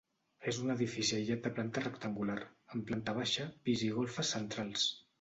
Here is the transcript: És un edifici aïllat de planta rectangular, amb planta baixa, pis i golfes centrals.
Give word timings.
És 0.51 0.59
un 0.63 0.71
edifici 0.75 1.15
aïllat 1.17 1.43
de 1.43 1.51
planta 1.59 1.85
rectangular, 1.85 2.39
amb 2.77 2.91
planta 2.91 3.17
baixa, 3.23 3.49
pis 3.69 3.89
i 3.93 3.95
golfes 4.03 4.37
centrals. 4.39 4.93